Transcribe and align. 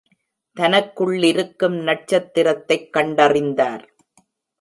தனக்குள்ளிருக்கும் 0.59 1.77
நட்சத்திரத்தைக் 1.81 2.89
கண்டறிந்தார். 2.93 3.83